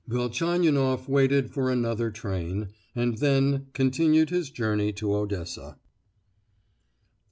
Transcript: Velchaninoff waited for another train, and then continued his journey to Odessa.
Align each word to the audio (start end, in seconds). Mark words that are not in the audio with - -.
Velchaninoff 0.07 1.07
waited 1.07 1.51
for 1.51 1.69
another 1.69 2.09
train, 2.09 2.69
and 2.95 3.19
then 3.19 3.67
continued 3.73 4.31
his 4.31 4.49
journey 4.49 4.91
to 4.91 5.13
Odessa. 5.13 5.77